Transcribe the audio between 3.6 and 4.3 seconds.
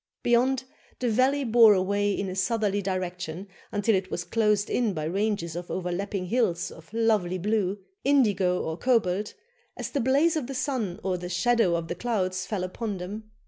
until it was